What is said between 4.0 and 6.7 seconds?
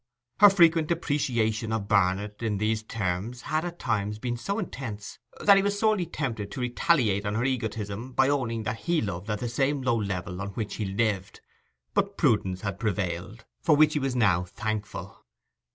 been so intense that he was sorely tempted to